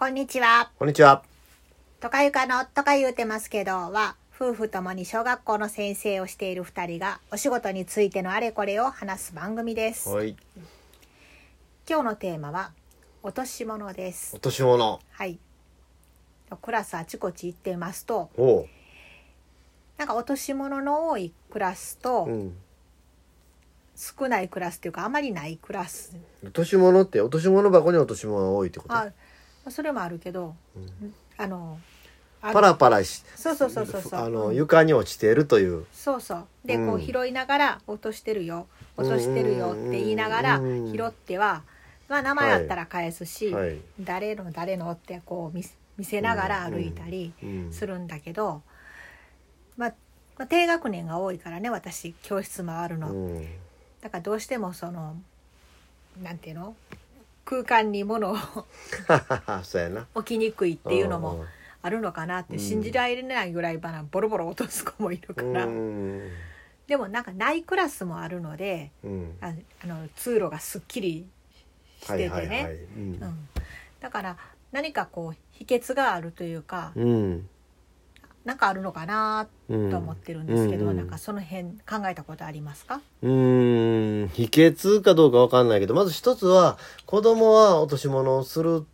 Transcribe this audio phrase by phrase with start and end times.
[0.00, 0.70] こんにちは。
[0.78, 1.22] こんにちは。
[2.00, 10.08] とかゆかのとか言うてますけどは、夫婦ともに小学校の先生をしている二人がお仕事についてのあれこれを話す番組です。
[10.08, 10.34] はい。
[11.86, 12.72] 今日のテーマは
[13.22, 14.36] 落とし物です。
[14.36, 15.00] 落とし物。
[15.10, 15.38] はい。
[16.62, 18.66] クラスあちこち行ってますと、おう。
[19.98, 22.56] なんか落とし物の多いクラスとうん。
[23.94, 26.16] 少ないクラスっていうかあまりないクラス。
[26.42, 28.94] 落とし物って落とし物箱に落とし物が多いってこと？
[28.94, 29.12] あ、
[29.68, 31.78] それもあるけど、うんあの、
[32.42, 33.22] あパラパラし。
[33.36, 34.20] そうそうそうそうそう。
[34.20, 35.86] あのうん床に落ちているという。
[35.92, 38.66] そうそうで、うんこう拾いながら落としてるよ
[38.96, 41.62] 落としてるよって言いながらうん拾っては、
[42.08, 43.78] まあ、名前あったら返すし、はい。
[44.00, 48.62] 誰の誰のってこう見せ見せながら歩いたりうんするんだけど、
[49.76, 49.94] まあ、
[50.38, 53.44] まあ低学年が多いからね私教室回るの、うん。
[54.00, 55.16] だからどうしてもその
[56.22, 56.74] なんていうの？
[57.44, 58.36] 空間に物を
[59.64, 60.06] そうやな。
[60.14, 61.44] 置きにくいっていうのんも
[61.82, 65.52] あるのかなってうん信じられないぐらいバナボロボロ落とす子もいるかうん。
[65.52, 66.30] ら、うん。
[66.86, 69.38] でもなんかないクラスもあるのでうん。
[69.40, 69.52] あ
[69.82, 71.26] あの通路がすっきり
[72.02, 72.76] しててね、
[74.00, 74.36] だから
[74.72, 77.48] 何かこう秘訣があるというか、うん。
[78.44, 79.90] なんかあるのかなうん。
[79.90, 84.30] と思ってるんですけど、うなんかその辺考えたことありますか、うん。
[84.32, 88.84] 秘訣かどうかわかんないけど、まず一つは子供は落とし物をする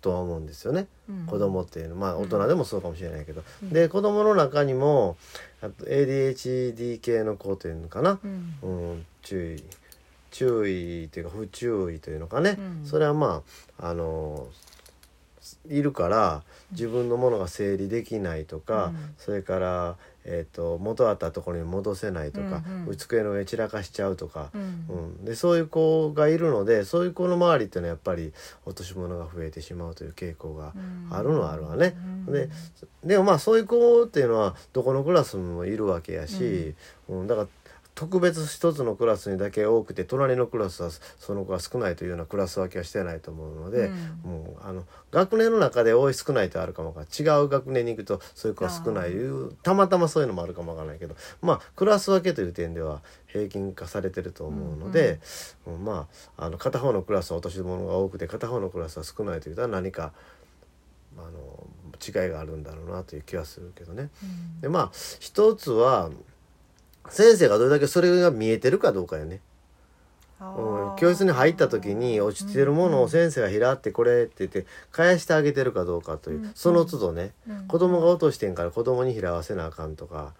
[0.00, 0.86] とは思うんですよね。
[1.08, 1.26] うん。
[1.26, 1.96] 子供っていうの。
[1.96, 3.70] まあ大人でもそうかもしれないけど、うん。
[3.70, 5.16] で子供の中にも
[5.60, 8.54] あと ADHD 系の子というのかな、うん。
[8.62, 9.64] うん、注意。
[10.30, 12.86] 注意というか不注意というのかね、うん。
[12.86, 13.42] それはま
[13.78, 14.48] ああの
[15.68, 16.42] いるから
[16.72, 19.14] 自分のものが整理できないとか、うん。
[19.18, 22.96] それから、えー、と元あったところに戻せないとか、うんうん。
[22.96, 24.60] 机の上散らかしちゃうとか、うん。
[24.62, 24.64] う
[25.22, 28.32] ん、でそういう子がいるのでそういう子の周りっていうのはやっぱり
[28.64, 30.72] 落とし物が増えてしまうという傾向が
[31.10, 31.94] あるのはあるわね。
[32.26, 32.32] うん。
[32.32, 32.48] で
[33.04, 36.74] でもまあそういう子っていうのはどこのクラスにもいるわけやし、
[37.08, 37.26] うん。
[37.26, 37.48] だから
[37.94, 43.90] 特別一つのクラスにだけ多くて隣のクラスはその子が少ないというようなクラス分けはしてないと思うので、う
[44.28, 44.30] ん。
[44.30, 55.20] もうあの学年の中で多い少ないってあるかも違う学年に行くとそういう子は少ないいうたまたまそういうのもあるかもわからないけどまあクラス分けという点では平均化されてると思うので、
[55.66, 60.12] うんまああの片方のクラスは落とし物が多くて片方のクラスは少ないというと何か
[61.16, 61.66] あの
[62.04, 64.10] 違いがあるんだろうなという気はするけどね。
[64.22, 64.60] うん。
[64.60, 64.90] でまあ
[65.20, 66.10] 一つは
[67.08, 69.40] 先生がどれだけそれが見えてるかどうかよね。
[70.40, 70.90] あうん。
[70.92, 76.52] ー教室に入った時に落ちてるものを先生が拾ってこれって言って返してあげてるかどうかという、うん。
[76.54, 77.66] その都度ね、うん。
[77.66, 80.34] 子供が落としてんから子供に拾わせなあかんとか、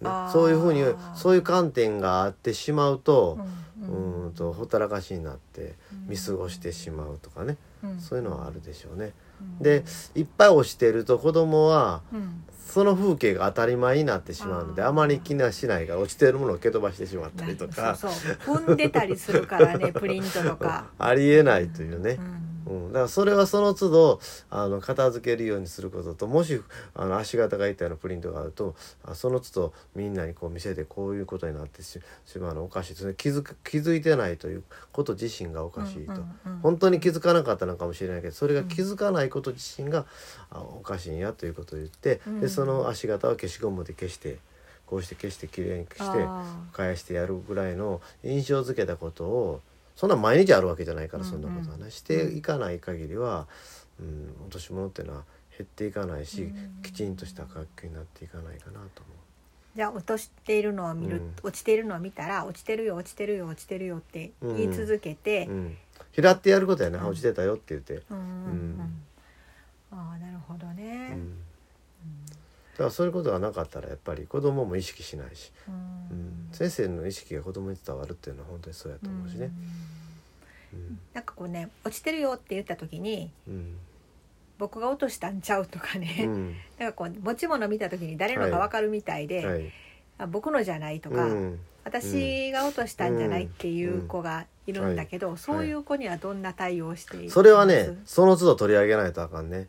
[0.00, 0.82] ねそういうふうに
[1.14, 3.38] そういう観点があってしまうと
[3.80, 4.32] う、うん。
[4.34, 5.74] とほったらかしになって
[6.08, 8.00] 見過ごしてしまうとかね、うん。
[8.00, 9.12] そういうのはあるでしょうね。
[9.58, 12.44] うんでいっぱい落ちてると子供はうん。
[12.72, 17.94] その風景が当たり前になってしまうのであまり気にはしないから落ちてるものを蹴飛ばしてしまったりとか。
[17.96, 22.12] そうそう踏んでたりするからねプリントとか、 ありえないというね。
[22.12, 26.60] う、んうん、だからそれはその都度あの片付けるようにすることともし
[26.94, 28.74] あの足型がいったようなプリントがあると
[29.04, 34.62] あその都度みんなにこう見せてこういうことになってししまうのはおかしいそれ気づく気づいてないという
[34.92, 40.06] こと自身がおかしいと、うんうんうん本当に気づかなかったのかもしれないけどそれが気づかないこと自身が、
[40.50, 42.40] あおかしいんやということを言って、うん。
[42.40, 44.38] でその足型は消しゴムで消して
[44.86, 49.60] こうして消してきれいにしてあ返してやるぐらいの印象づけたことを
[49.96, 51.42] そんな毎日あるわけじゃないからうんうん。
[51.42, 53.46] そんなことはね、していかない限りは、
[54.00, 55.24] うん、落とし物っていうのは
[55.56, 56.82] 減っていかないし、うん。
[56.82, 59.12] きちんとした学級になっていかないかなと思
[59.74, 61.34] じゃあ落としているのを見る、うん。
[61.42, 65.76] 落ちているのを見たら落ちてるよ落ちてるよ落ちてるよって言い続けてう、うん、
[66.14, 67.06] 拾ってやることやな、うん。
[67.08, 68.30] 落ちてたよって言って、うんうんうん。
[69.92, 69.98] うん。
[69.98, 71.12] ああなるほどね。
[71.12, 71.38] う、ん、
[72.72, 75.74] だからそういうことがなかったらやっぱり子供も意識しないし、うん。
[75.74, 75.78] う
[76.20, 79.50] ん、先生の意識が子供に伝わるっていうのは本当にそうやと思うしね。
[80.72, 80.98] うん。
[81.14, 83.76] なんかこうね落ちてるよって言った時にうん。
[84.58, 86.54] 僕が落としたんちゃうとかうね、ん。
[86.78, 89.72] なんかこう持ち物見た時に誰のか分かるみたいで、はい。
[90.18, 91.58] あ僕のじゃないとか、うん。
[91.84, 97.34] 私が落としたんじゃないっていう子がいるんだけど、そういう子にはどんな対応をしています？
[97.34, 99.66] それはねその都度取り上げないとあかんね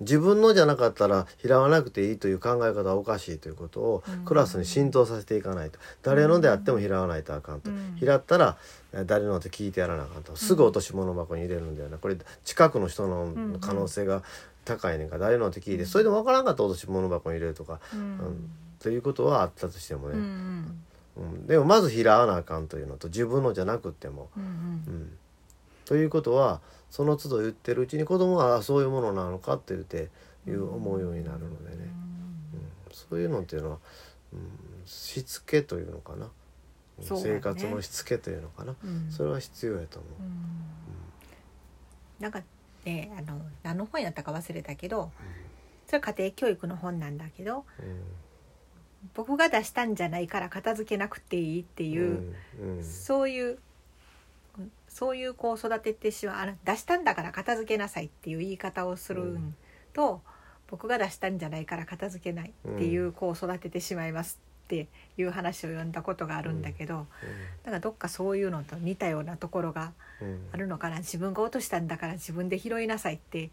[0.00, 4.24] 自分のじゃなかったら拾わなくていいという考え方はおかしいということをうん。
[4.24, 5.78] クラスに浸透させていかないと。
[6.02, 7.70] 誰のであっても拾わないとあかんと。
[7.70, 7.96] うん。
[7.98, 8.56] 拾ったら
[8.92, 10.36] え誰のって聞いてやらなあかんと。
[10.36, 11.98] すぐ落とし物箱に入れるんだよな。
[11.98, 14.22] これ近くの人の可能性が
[14.64, 15.16] 高いねんか。
[15.16, 17.80] ら誰のって聞いてそれでも分からんかったら落とし物箱に入れるとか。
[17.92, 18.00] うん。
[18.00, 18.50] うん。
[18.84, 20.84] ということはあったとしてもね、ん
[21.16, 25.16] うん、でもまず拾わなあかんというのと自分のじゃなくっても、うん、
[25.84, 26.60] ということは
[26.90, 30.10] その都度言ってるうちに子供はあそういうものなのかって言って
[30.46, 31.92] いう思うようになるのでね、
[32.54, 33.78] うん、そういうのっていうのは、
[34.32, 34.40] うん、
[34.86, 36.30] しつけというのかな、ね。
[37.02, 39.10] 生活のしつけというのかな、うん。
[39.10, 40.08] それは必要やと思
[42.20, 42.22] う。
[42.22, 42.42] なんか
[42.84, 45.10] ねあの何の本やったか忘れたけど
[45.86, 47.64] それ家庭教育の本なんだけど
[49.14, 51.90] 僕が出したんじゃないから片付けなくていいってうん。
[51.90, 53.58] いう、そういううん
[54.88, 59.54] そういう子を育ててしまう出したんだから片付けなさいっていう言い方をするん。
[59.92, 60.22] と、
[60.68, 67.06] 僕が出したんじゃないから片付けないっていう子を育ててしまいますっていう話を読んだことがあるんだけど、
[67.62, 73.50] だからどっかそういうのと似たようなところがうんあるのかな自分が落としたんだから自分で拾いなさいって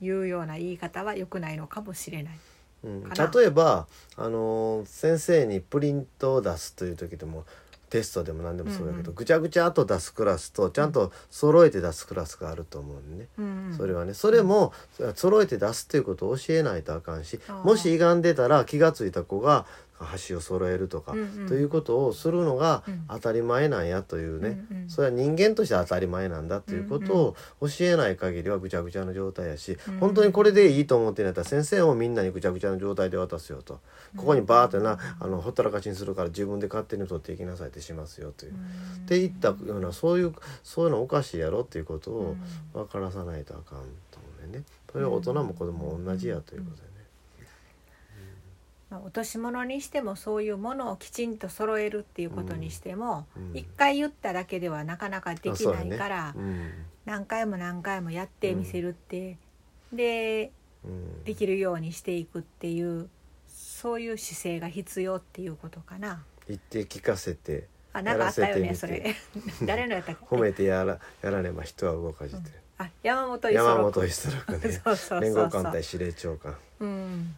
[0.00, 2.38] いうような言い方は良くないのかもしれない。
[2.84, 3.08] うん。
[3.08, 3.86] 例えば、
[4.16, 7.44] あのー先生にプリントを出すという時でも
[7.90, 9.14] テストでも何でもそうだけど、うんうん。
[9.14, 13.28] ぐちゃぐちゃっと出すクラスとちゃんと揃えて出すクラスがあると思うんね。
[13.38, 14.14] うんそれはね。
[14.14, 14.72] それも
[15.14, 19.66] 揃えて出すっていうことを教えないとあかんしもし歪んでたら気が付いた子が
[19.98, 21.48] 箸を揃えるとか、うんうん。
[21.48, 23.04] ということをするのがうん。
[23.08, 24.90] 当たり前なんやというね、うんうん。
[24.90, 33.80] それは人間として当たり前なんだということを教えない限りはぐちゃぐちゃの状態やし、うん本当にこれでいいと思ってんやったら先生もみんなにぐちゃぐちゃの状態で渡すよと、
[34.16, 38.52] ここにバーってなあのほったらかしにするから自分で勝手に取っていきなさいってしますよという。
[38.52, 38.54] っ
[39.06, 42.36] ていったようなそういうそういうのおかしいやろっていうことを
[42.72, 44.64] 分からさないとあかんと思うねんね。
[44.92, 46.95] それは大人も子供も同じやということでね。
[48.90, 56.86] まあ、落とし物にしてもそういうものをきちんと揃えるっていうことにしてもうん一、回言っただけではなかなかできないから、あそうやね。
[57.04, 59.38] 何回も何回もやってみせるって、
[59.92, 60.52] で
[60.84, 60.90] うん。
[60.90, 61.24] うん。
[61.24, 63.08] できるようにしていくっていう
[63.48, 66.22] そういう姿勢が必要っていうことかな。
[66.48, 69.14] 言って聞かせてあなんかあったよねそれ。
[69.66, 70.24] 誰のやったっけ？
[70.24, 74.72] 褒めてやらやらねば人は動かじて、あ山本五十山六本五十六ね。
[74.78, 75.20] そうそうそう。
[75.20, 76.56] 連合艦隊司令長官。
[76.80, 77.34] うん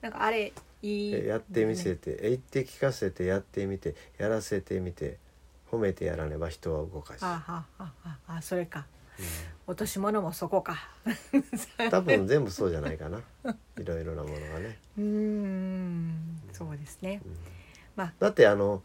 [0.00, 0.52] なんかあれ
[0.82, 3.94] いいえやってみせて、え言って聞かせてやってみて。
[4.18, 5.18] やらせてみて。
[5.70, 8.86] 褒めてやらねば人は動かじてあはあはああそれか。
[9.66, 10.88] 落とし物もそこか。
[11.90, 13.18] 多分全部そうじゃないかな。
[13.78, 14.78] いろいろなものがね。
[14.96, 16.40] うーん。
[16.52, 17.20] そうですね、
[17.98, 18.12] まあ。
[18.20, 18.80] だってあの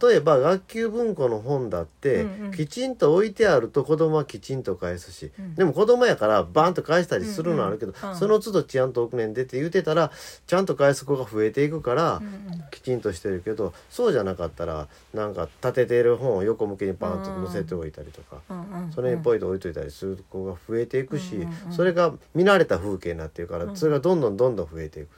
[0.00, 2.50] 例えば学級文庫の本だって、うんうん。
[2.52, 5.54] きちんと置いてあると子供はきちんと返すし、うん。
[5.56, 8.18] でも子供やからバーンと返したりするのはあるけど、うんうんうん。
[8.18, 10.12] その都度ちゃんと奥面出て言うてたら
[10.46, 12.64] ちゃんと返す子が増えていくから、うんうん。
[12.70, 18.36] きちんとしてるけどそうじゃなかったらなんか立てている本を横向きにパンと載せておいたりとか。
[18.48, 21.72] うんうんそれにポイと置いといたりする子が増えていくし、うんうんうん。
[21.72, 23.76] それが見慣れた風景になっているから、うん。
[23.76, 25.08] それがどんどんどんどん増えていく。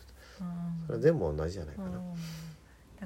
[0.40, 0.86] うん。
[0.86, 1.94] それは全部同じじゃないかな、うん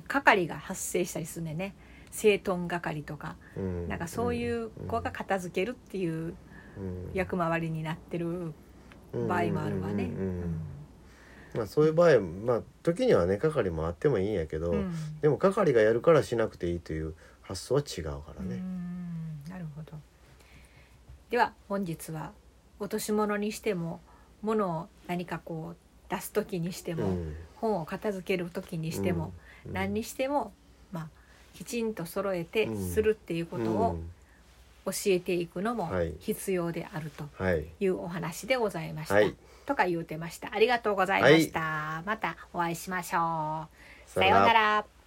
[0.07, 1.75] 係が発生したりするんでね。
[2.11, 3.37] 整頓係とか。
[3.57, 3.89] うん。
[3.89, 6.35] なんかそういう子が片付けるっていう
[6.77, 7.11] うん。
[7.13, 8.53] 役回りになってる
[9.13, 10.11] 場合もあるわね。
[11.55, 14.93] まあ、そういう場合まあ時にはね係もあってもいいんやけど、うん。
[15.21, 18.57] でも係がやるからしなくていいという発想は違うからうね。
[18.57, 19.43] ん。
[19.49, 19.93] なるほど。
[21.31, 22.33] では本日は
[22.79, 24.01] 落とし物にしても
[24.43, 25.77] 物を何かこう
[26.11, 27.35] 出す時にしても、うん。
[27.57, 29.33] 本を片付ける時にしても、うん
[29.73, 30.53] 何にしても、
[30.93, 31.09] まあ、
[31.55, 34.11] きちんと揃えてうんするっていうことをうん
[34.87, 39.15] 教えていくのもはい必要であるとはいいうお話でございました。
[39.15, 39.35] はい
[39.67, 40.49] とか言うてました。
[40.55, 42.03] ありがとうございました。
[42.07, 43.67] またお会いしましょ
[44.07, 44.11] う。
[44.11, 44.98] さようなら。